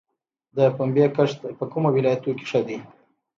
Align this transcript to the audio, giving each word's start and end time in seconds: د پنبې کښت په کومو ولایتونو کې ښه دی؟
د 0.55 0.57
پنبې 0.77 1.05
کښت 1.15 1.39
په 1.57 1.65
کومو 1.71 1.89
ولایتونو 1.95 2.33
کې 2.37 2.45
ښه 2.49 2.61
دی؟ 2.67 2.77